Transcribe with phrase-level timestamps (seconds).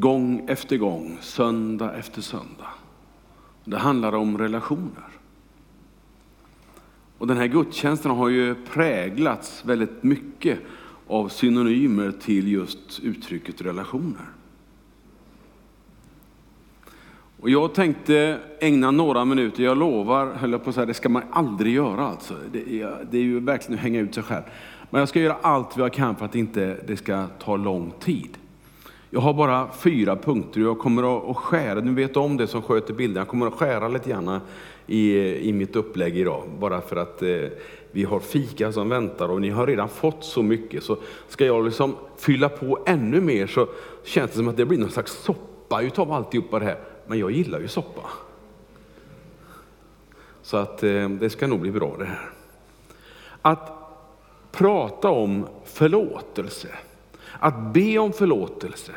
[0.00, 2.68] Gång efter gång, söndag efter söndag.
[3.64, 5.08] Det handlar om relationer.
[7.18, 10.58] Och den här gudstjänsten har ju präglats väldigt mycket
[11.06, 14.26] av synonymer till just uttrycket relationer.
[17.40, 21.08] Och jag tänkte ägna några minuter, jag lovar, höll jag på att säga, det ska
[21.08, 22.34] man aldrig göra alltså.
[22.52, 24.44] Det är, det är ju verkligen att hänga ut sig själv.
[24.90, 27.92] Men jag ska göra allt vad jag kan för att inte det ska ta lång
[28.00, 28.38] tid.
[29.10, 32.62] Jag har bara fyra punkter och jag kommer att skära, nu vet om det som
[32.62, 34.40] sköter bilden, jag kommer att skära lite grann
[34.86, 35.18] i,
[35.48, 36.42] i mitt upplägg idag.
[36.58, 37.44] Bara för att eh,
[37.90, 40.82] vi har fika som väntar och ni har redan fått så mycket.
[40.82, 40.96] Så
[41.28, 43.68] ska jag liksom fylla på ännu mer så
[44.04, 46.78] känns det som att det blir någon slags soppa utav alltihopa det här.
[47.06, 48.02] Men jag gillar ju soppa.
[50.42, 52.30] Så att eh, det ska nog bli bra det här.
[53.42, 53.72] Att
[54.52, 56.68] prata om förlåtelse,
[57.38, 58.92] att be om förlåtelse,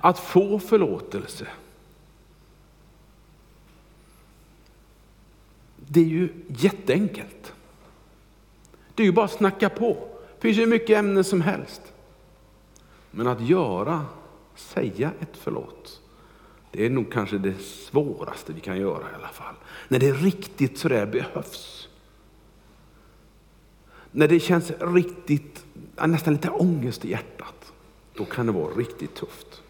[0.00, 1.46] att få förlåtelse.
[5.76, 7.52] Det är ju jätteenkelt.
[8.94, 10.08] Det är ju bara att snacka på.
[10.34, 11.82] Det finns ju mycket ämnen som helst.
[13.10, 14.06] Men att göra,
[14.54, 16.00] säga ett förlåt,
[16.70, 19.54] det är nog kanske det svåraste vi kan göra i alla fall.
[19.88, 21.88] När det riktigt sådär behövs.
[24.10, 25.64] När det känns riktigt,
[26.06, 27.55] nästan lite ångest i hjärtat,
[28.16, 29.62] då kan det vara riktigt tufft.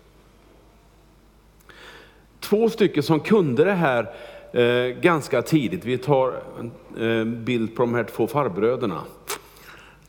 [2.41, 4.14] Två stycken som kunde det här
[4.53, 5.84] eh, ganska tidigt.
[5.84, 6.70] Vi tar en
[7.11, 9.03] eh, bild på de här två farbröderna.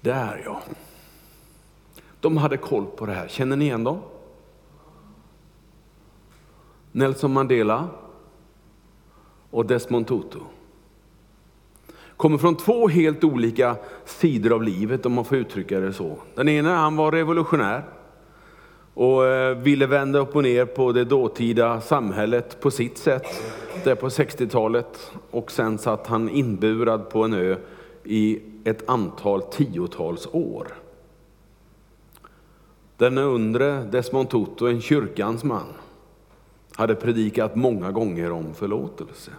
[0.02, 0.62] Där ja.
[2.20, 3.28] De hade koll på det här.
[3.28, 4.00] Känner ni igen dem?
[6.92, 7.88] Nelson Mandela
[9.50, 10.40] och Desmond Tutu.
[12.18, 16.18] Kommer från två helt olika sidor av livet om man får uttrycka det så.
[16.36, 17.84] Den ena han var revolutionär
[18.98, 23.28] och eh, ville vända upp och ner på det dåtida samhället på sitt sätt,
[23.84, 25.12] där på 60-talet.
[25.32, 27.56] Och sen satt han inburad på en ö
[28.04, 30.68] i ett antal tiotals år.
[32.98, 35.74] Denne undre, Desmond Tutu, en kyrkans man,
[36.76, 39.32] hade predikat många gånger om förlåtelse.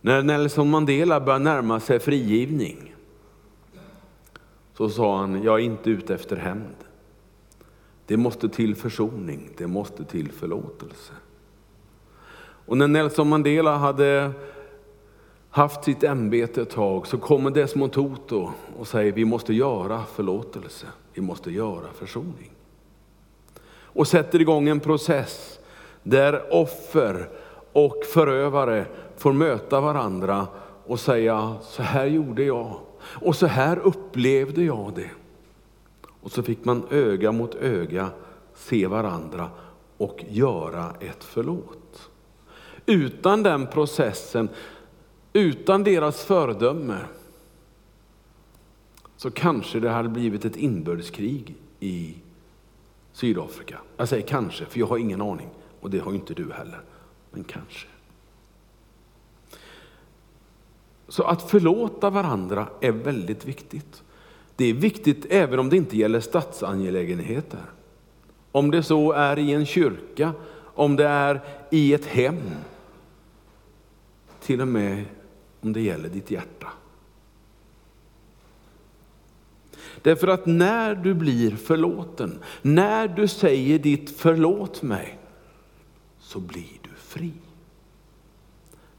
[0.00, 2.91] När Nelson Mandela började närma sig frigivning
[4.76, 6.76] så sa han, jag är inte ute efter hämnd.
[8.06, 11.12] Det måste till försoning, det måste till förlåtelse.
[12.66, 14.32] Och när Nelson Mandela hade
[15.50, 18.46] haft sitt ämbete ett tag så kommer Desmond Tutu
[18.78, 22.50] och säger vi måste göra förlåtelse, vi måste göra försoning.
[23.72, 25.60] Och sätter igång en process
[26.02, 27.28] där offer
[27.72, 30.46] och förövare får möta varandra
[30.86, 35.10] och säga så här gjorde jag och så här upplevde jag det.
[36.20, 38.10] Och så fick man öga mot öga
[38.54, 39.50] se varandra
[39.96, 42.10] och göra ett förlåt.
[42.86, 44.48] Utan den processen,
[45.32, 46.98] utan deras föredöme,
[49.16, 52.14] så kanske det hade blivit ett inbördeskrig i
[53.12, 53.78] Sydafrika.
[53.96, 55.48] Jag säger kanske, för jag har ingen aning.
[55.80, 56.80] Och det har inte du heller.
[57.30, 57.88] Men kanske.
[61.12, 64.02] Så att förlåta varandra är väldigt viktigt.
[64.56, 67.60] Det är viktigt även om det inte gäller statsangelägenheter.
[68.52, 70.32] Om det så är i en kyrka,
[70.74, 71.40] om det är
[71.70, 72.40] i ett hem.
[74.40, 75.04] Till och med
[75.60, 76.68] om det gäller ditt hjärta.
[80.02, 85.18] Därför att när du blir förlåten, när du säger ditt förlåt mig,
[86.18, 87.32] så blir du fri.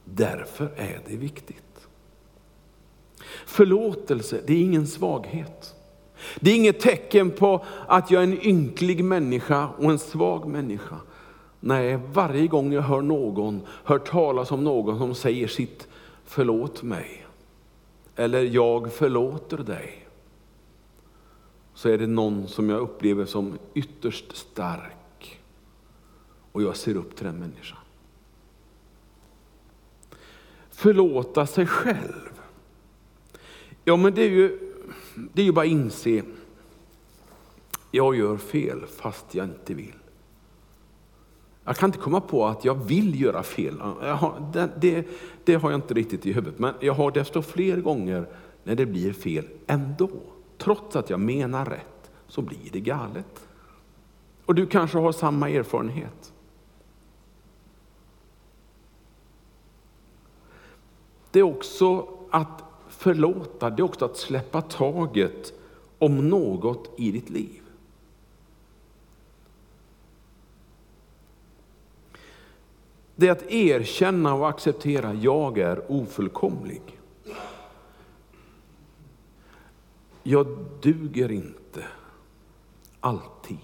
[0.06, 1.72] Därför är det viktigt.
[3.45, 5.75] Förlåtelse, det är ingen svaghet.
[6.39, 10.95] Det är inget tecken på att jag är en ynklig människa och en svag människa.
[11.59, 15.87] Nej, varje gång jag hör någon, hör talas om någon som säger sitt
[16.25, 17.25] förlåt mig,
[18.15, 20.07] eller jag förlåter dig,
[21.73, 25.41] så är det någon som jag upplever som ytterst stark.
[26.51, 27.78] Och jag ser upp till den människan.
[30.69, 32.33] Förlåta sig själv.
[33.84, 34.59] Ja, men det är ju,
[35.34, 36.24] det är ju bara att inse,
[37.91, 39.94] jag gör fel fast jag inte vill.
[41.64, 43.80] Jag kan inte komma på att jag vill göra fel.
[43.80, 45.08] Har, det, det,
[45.44, 46.59] det, har jag inte riktigt i huvudet.
[46.59, 48.26] Men jag har desto fler gånger
[48.64, 50.09] när det blir fel ändå.
[50.58, 53.47] Trots att jag menar rätt så blir det galet.
[54.46, 56.34] Och du kanske har samma erfarenhet.
[61.32, 62.62] Det är också att
[62.97, 65.53] förlåta, det är också att släppa taget
[65.99, 67.61] om något i ditt liv.
[73.16, 76.81] Det är att erkänna och acceptera, jag är ofullkomlig.
[80.23, 80.47] Jag
[80.81, 81.85] duger inte
[82.99, 83.57] alltid.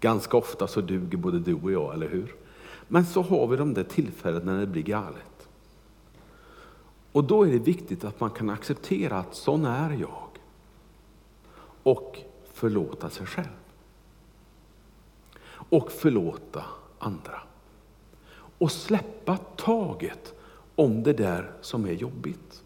[0.00, 2.34] Ganska ofta så duger både du och jag, eller hur?
[2.88, 5.35] Men så har vi de där tillfällena när det blir galet.
[7.16, 10.28] Och då är det viktigt att man kan acceptera att sån är jag.
[11.82, 12.18] Och
[12.52, 13.56] förlåta sig själv.
[15.48, 16.64] Och förlåta
[16.98, 17.42] andra.
[18.58, 20.34] Och släppa taget
[20.74, 22.62] om det där som är jobbigt.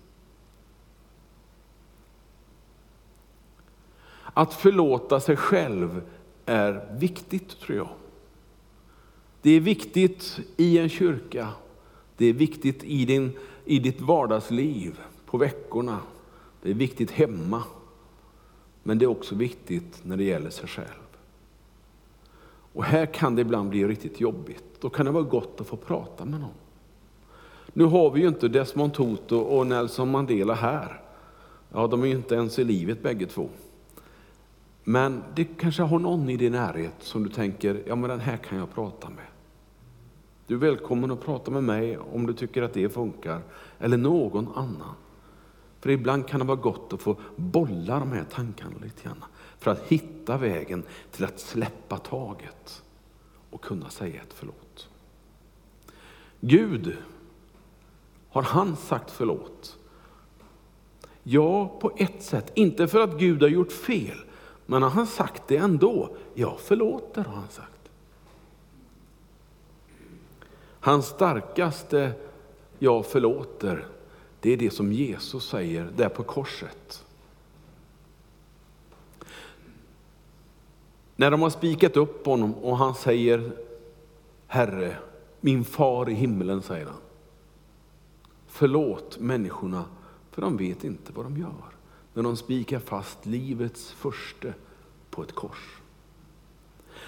[4.24, 6.10] Att förlåta sig själv
[6.46, 7.90] är viktigt tror jag.
[9.42, 11.48] Det är viktigt i en kyrka,
[12.20, 13.32] det är viktigt i, din,
[13.64, 15.98] i ditt vardagsliv, på veckorna,
[16.62, 17.62] det är viktigt hemma.
[18.82, 21.16] Men det är också viktigt när det gäller sig själv.
[22.72, 24.64] Och här kan det ibland bli riktigt jobbigt.
[24.80, 26.54] Då kan det vara gott att få prata med någon.
[27.72, 31.02] Nu har vi ju inte Desmond Tutu och Nelson Mandela här.
[31.72, 33.48] Ja, de är ju inte ens i livet bägge två.
[34.84, 38.36] Men det kanske har någon i din närhet som du tänker, ja men den här
[38.36, 39.24] kan jag prata med.
[40.50, 43.42] Du är välkommen att prata med mig om du tycker att det funkar,
[43.78, 44.94] eller någon annan.
[45.80, 49.24] För ibland kan det vara gott att få bolla de här tankarna lite grann,
[49.58, 52.82] för att hitta vägen till att släppa taget
[53.50, 54.88] och kunna säga ett förlåt.
[56.40, 56.96] Gud,
[58.30, 59.78] har han sagt förlåt?
[61.22, 62.52] Ja, på ett sätt.
[62.54, 64.18] Inte för att Gud har gjort fel,
[64.66, 66.16] men har han sagt det ändå?
[66.34, 67.79] Ja, förlåter har han sagt.
[70.80, 72.12] Hans starkaste
[72.78, 73.86] jag förlåter,
[74.40, 77.04] det är det som Jesus säger där på korset.
[81.16, 83.52] När de har spikat upp honom och han säger
[84.46, 84.96] Herre,
[85.40, 87.00] min far i himlen, säger han.
[88.46, 89.84] Förlåt människorna,
[90.30, 91.70] för de vet inte vad de gör
[92.14, 94.54] när de spikar fast livets förste
[95.10, 95.80] på ett kors.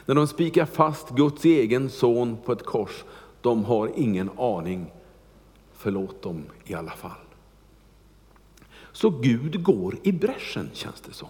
[0.06, 3.04] När de spikar fast Guds egen son på ett kors,
[3.42, 4.92] de har ingen aning.
[5.72, 7.10] Förlåt dem i alla fall.
[8.92, 11.28] Så Gud går i bräschen känns det som.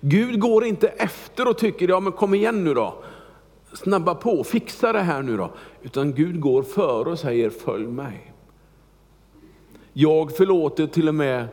[0.00, 3.02] Gud går inte efter och tycker, ja men kom igen nu då.
[3.72, 5.50] Snabba på, fixa det här nu då.
[5.82, 8.32] Utan Gud går före och säger, följ mig.
[9.92, 11.48] Jag förlåter till och med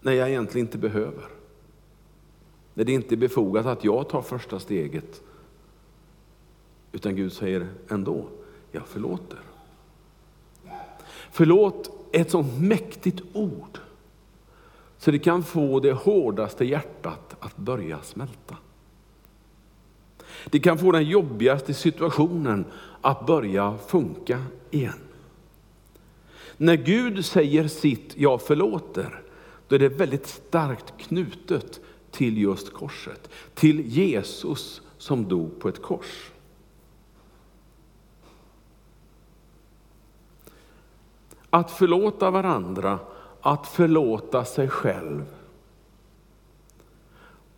[0.00, 1.24] när jag egentligen inte behöver.
[2.74, 5.22] När det inte är befogat att jag tar första steget.
[6.92, 8.28] Utan Gud säger ändå,
[8.72, 9.38] jag förlåter.
[11.30, 13.78] Förlåt är ett sånt mäktigt ord.
[14.98, 18.56] Så det kan få det hårdaste hjärtat att börja smälta.
[20.50, 22.64] Det kan få den jobbigaste situationen
[23.00, 24.98] att börja funka igen.
[26.56, 29.22] När Gud säger sitt, jag förlåter,
[29.68, 31.80] då är det väldigt starkt knutet
[32.10, 33.30] till just korset.
[33.54, 36.30] Till Jesus som dog på ett kors.
[41.50, 42.98] Att förlåta varandra,
[43.40, 45.24] att förlåta sig själv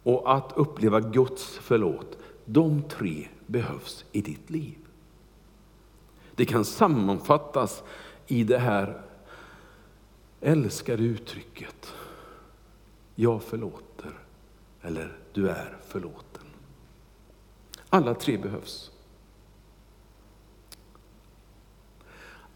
[0.02, 2.18] och att uppleva Guds förlåt.
[2.44, 4.78] De tre behövs i ditt liv.
[6.34, 7.82] Det kan sammanfattas
[8.26, 9.02] i det här
[10.40, 11.94] älskade uttrycket.
[13.14, 14.12] Jag förlåter,
[14.82, 16.44] eller du är förlåten.
[17.88, 18.90] Alla tre behövs.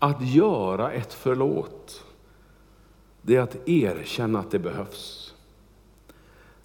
[0.05, 2.05] Att göra ett förlåt,
[3.23, 5.35] det är att erkänna att det behövs.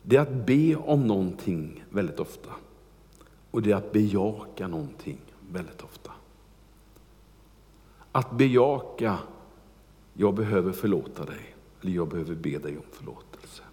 [0.01, 2.49] Det är att be om någonting väldigt ofta.
[3.51, 6.11] Och det är att bejaka någonting väldigt ofta.
[8.11, 9.17] Att bejaka,
[10.13, 13.63] jag behöver förlåta dig, eller jag behöver be dig om förlåtelse.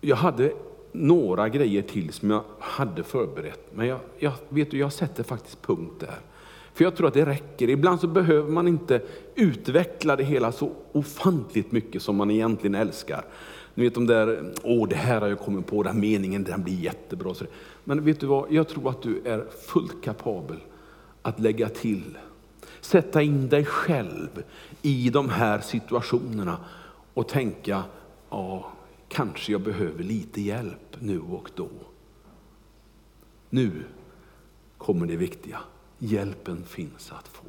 [0.00, 0.52] Jag hade
[0.92, 5.62] några grejer till som jag hade förberett, men jag, jag, vet du, jag sätter faktiskt
[5.62, 6.18] punkt där.
[6.74, 7.70] För jag tror att det räcker.
[7.70, 9.02] Ibland så behöver man inte
[9.34, 13.24] utveckla det hela så ofantligt mycket som man egentligen älskar.
[13.74, 16.80] Ni vet de där, åh det här har jag kommit på, den meningen den blir
[16.80, 17.34] jättebra.
[17.84, 20.56] Men vet du vad, jag tror att du är fullt kapabel
[21.22, 22.18] att lägga till.
[22.80, 24.42] Sätta in dig själv
[24.82, 26.56] i de här situationerna
[27.14, 27.82] och tänka,
[28.30, 28.72] ja,
[29.10, 31.68] kanske jag behöver lite hjälp nu och då.
[33.50, 33.84] Nu
[34.78, 35.60] kommer det viktiga.
[35.98, 37.46] Hjälpen finns att få.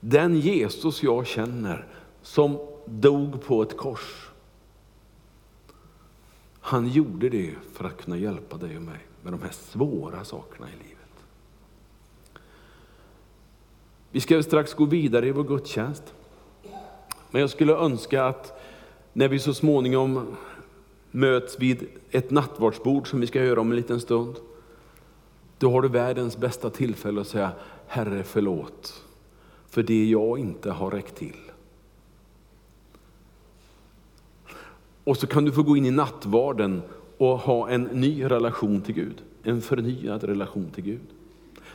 [0.00, 1.86] Den Jesus jag känner
[2.22, 4.30] som dog på ett kors.
[6.60, 10.68] Han gjorde det för att kunna hjälpa dig och mig med de här svåra sakerna
[10.68, 10.98] i livet.
[14.10, 16.14] Vi ska strax gå vidare i vår gudstjänst.
[17.32, 18.60] Men jag skulle önska att
[19.12, 20.36] när vi så småningom
[21.10, 24.36] möts vid ett nattvardsbord som vi ska göra om en liten stund,
[25.58, 27.50] då har du världens bästa tillfälle att säga
[27.86, 29.02] Herre förlåt
[29.68, 31.36] för det jag inte har räckt till.
[35.04, 36.82] Och så kan du få gå in i nattvarden
[37.18, 41.00] och ha en ny relation till Gud, en förnyad relation till Gud.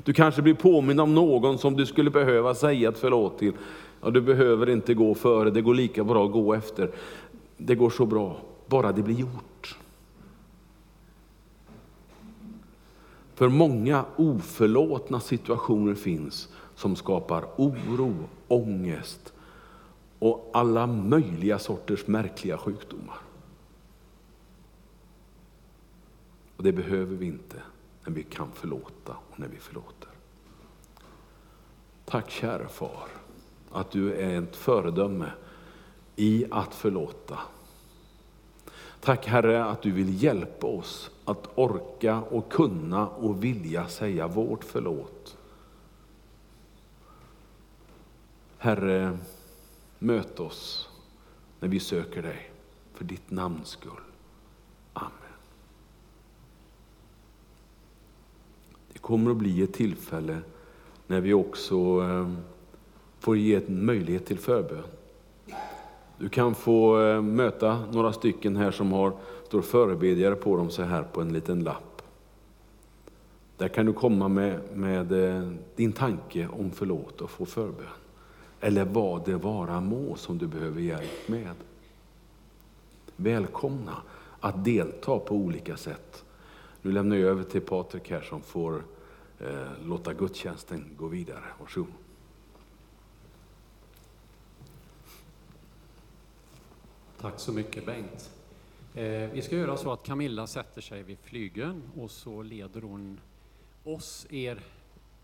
[0.03, 3.53] Du kanske blir påminn om någon som du skulle behöva säga ett förlåt till.
[4.01, 6.91] Ja, du behöver inte gå före, det går lika bra att gå efter.
[7.57, 9.77] Det går så bra, bara det blir gjort.
[13.35, 18.15] För många oförlåtna situationer finns som skapar oro,
[18.47, 19.33] ångest
[20.19, 23.17] och alla möjliga sorters märkliga sjukdomar.
[26.57, 27.61] Och det behöver vi inte
[28.05, 30.09] när vi kan förlåta och när vi förlåter.
[32.05, 33.16] Tack käre far
[33.71, 35.31] att du är ett föredöme
[36.15, 37.39] i att förlåta.
[38.99, 44.63] Tack Herre att du vill hjälpa oss att orka och kunna och vilja säga vårt
[44.63, 45.37] förlåt.
[48.57, 49.17] Herre,
[49.99, 50.89] möt oss
[51.59, 52.51] när vi söker dig
[52.93, 53.91] för ditt namns skull.
[54.93, 55.11] Amen.
[58.93, 60.39] Det kommer att bli ett tillfälle
[61.07, 62.31] när vi också eh,
[63.19, 64.83] får ge en möjlighet till förbön.
[66.17, 69.13] Du kan få eh, möta några stycken här som har,
[69.47, 72.01] står förebedjare på dem så här på en liten lapp.
[73.57, 77.85] Där kan du komma med, med eh, din tanke om förlåt och få förbön.
[78.59, 81.55] Eller vad det vara må som du behöver hjälp med.
[83.15, 83.93] Välkomna
[84.39, 86.23] att delta på olika sätt.
[86.81, 88.83] Nu lämnar jag över till Patrik här som får
[89.39, 91.43] eh, låta gudstjänsten gå vidare.
[91.59, 92.06] Varsågod.
[97.21, 98.31] Tack så mycket Bengt.
[98.93, 103.19] Eh, vi ska göra så att Camilla sätter sig vid flygeln och så leder hon
[103.83, 104.59] oss, er,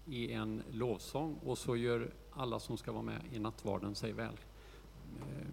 [0.05, 4.37] i en lovsång och så gör alla som ska vara med i nattvarden sig väl
[5.19, 5.47] eh,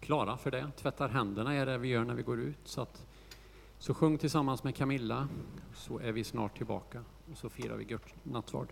[0.00, 0.70] klara för det.
[0.76, 2.58] Tvättar händerna är det vi gör när vi går ut.
[2.64, 3.06] Så, att,
[3.78, 5.28] så sjung tillsammans med Camilla
[5.74, 8.68] så är vi snart tillbaka och så firar vi nattvard.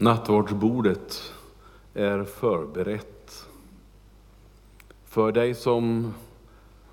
[0.00, 1.32] Nattvardsbordet
[1.94, 3.46] är förberett.
[5.04, 6.14] För dig som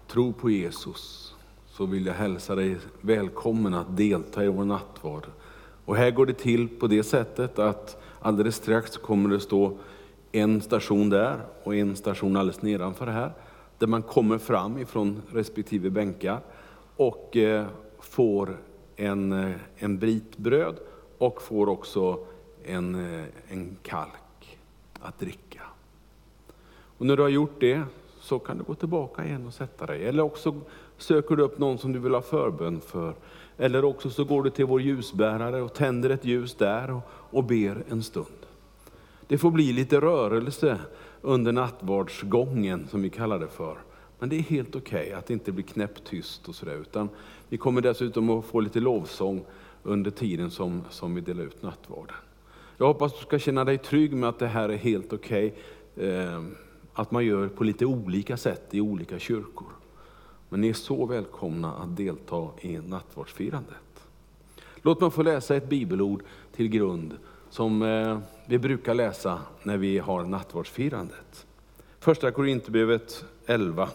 [0.07, 1.35] tror på Jesus
[1.67, 5.25] så vill jag hälsa dig välkommen att delta i vår nattvard.
[5.85, 9.77] Och här går det till på det sättet att alldeles strax kommer det stå
[10.31, 13.33] en station där och en station alldeles nedanför här,
[13.77, 16.39] där man kommer fram ifrån respektive bänkar
[16.95, 17.65] och eh,
[17.99, 18.57] får
[18.95, 20.75] en, eh, en bit bröd
[21.17, 22.19] och får också
[22.65, 24.57] en, eh, en kalk
[24.99, 25.61] att dricka.
[26.97, 27.83] Och när du har gjort det
[28.19, 30.05] så kan du gå tillbaka igen och sätta dig.
[30.05, 30.55] Eller också
[30.97, 33.15] söker du upp någon som du vill ha förbön för.
[33.57, 37.43] Eller också så går du till vår ljusbärare och tänder ett ljus där och, och
[37.43, 38.45] ber en stund.
[39.27, 40.79] Det får bli lite rörelse
[41.21, 43.77] under nattvardsgången som vi kallar det för.
[44.19, 46.75] Men det är helt okej okay att det inte blir knäpptyst och sådär.
[46.81, 47.09] Utan
[47.49, 49.45] vi kommer dessutom att få lite lovsång
[49.83, 52.15] under tiden som, som vi delar ut nattvarden.
[52.77, 55.53] Jag hoppas du ska känna dig trygg med att det här är helt okej.
[55.95, 56.37] Okay.
[56.93, 59.67] Att man gör på lite olika sätt i olika kyrkor.
[60.49, 64.07] Men ni är så välkomna att delta i nattvardsfirandet.
[64.81, 66.23] Låt mig få läsa ett bibelord
[66.55, 67.17] till grund
[67.49, 71.45] som eh, vi brukar läsa när vi har nattvardsfirandet.
[71.99, 73.89] Första Korinthierbrevet 11.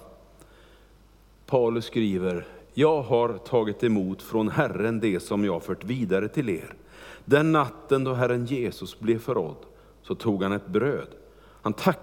[1.47, 6.75] Paulus skriver, jag har tagit emot från Herren det som jag fört vidare till er.
[7.25, 9.67] Den natten då Herren Jesus blev förrådd
[10.03, 11.09] så tog han ett bröd.
[11.63, 11.99] Han tackade